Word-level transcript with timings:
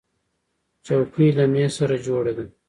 چوکۍ 0.85 1.27
له 1.37 1.43
مېز 1.53 1.71
سره 1.79 1.95
جوړه 2.05 2.31
ده. 2.37 2.45